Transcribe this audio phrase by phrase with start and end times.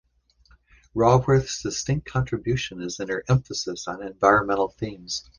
[0.95, 5.29] Raworth’s distinct contribution is in her emphasis on environmental themes.